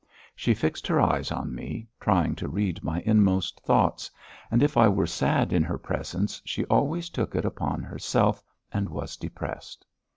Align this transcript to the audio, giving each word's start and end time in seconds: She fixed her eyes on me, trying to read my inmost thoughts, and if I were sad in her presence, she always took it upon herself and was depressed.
She 0.35 0.55
fixed 0.55 0.87
her 0.87 0.99
eyes 0.99 1.31
on 1.31 1.53
me, 1.53 1.87
trying 1.99 2.33
to 2.37 2.47
read 2.47 2.83
my 2.83 3.01
inmost 3.05 3.59
thoughts, 3.59 4.09
and 4.49 4.63
if 4.63 4.75
I 4.75 4.87
were 4.87 5.05
sad 5.05 5.53
in 5.53 5.61
her 5.61 5.77
presence, 5.77 6.41
she 6.43 6.65
always 6.65 7.07
took 7.11 7.35
it 7.35 7.45
upon 7.45 7.83
herself 7.83 8.41
and 8.71 8.89
was 8.89 9.15
depressed. 9.15 9.85